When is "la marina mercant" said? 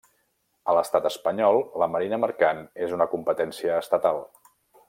1.83-2.65